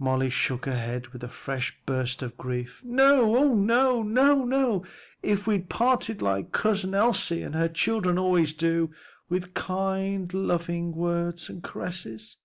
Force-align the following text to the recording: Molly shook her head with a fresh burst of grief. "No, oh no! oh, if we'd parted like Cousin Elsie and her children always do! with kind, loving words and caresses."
Molly 0.00 0.30
shook 0.30 0.66
her 0.66 0.74
head 0.76 1.06
with 1.12 1.22
a 1.22 1.28
fresh 1.28 1.78
burst 1.86 2.22
of 2.24 2.36
grief. 2.36 2.82
"No, 2.84 3.36
oh 3.36 3.54
no! 3.54 4.02
oh, 4.60 4.84
if 5.22 5.46
we'd 5.46 5.68
parted 5.68 6.20
like 6.20 6.50
Cousin 6.50 6.92
Elsie 6.92 7.42
and 7.44 7.54
her 7.54 7.68
children 7.68 8.18
always 8.18 8.52
do! 8.52 8.90
with 9.28 9.54
kind, 9.54 10.34
loving 10.34 10.90
words 10.90 11.48
and 11.48 11.62
caresses." 11.62 12.36